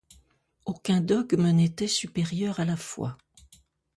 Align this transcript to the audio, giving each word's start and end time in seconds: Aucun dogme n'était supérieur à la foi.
Aucun 0.65 0.99
dogme 0.99 1.51
n'était 1.51 1.85
supérieur 1.87 2.59
à 2.59 2.65
la 2.65 2.75
foi. 2.75 3.19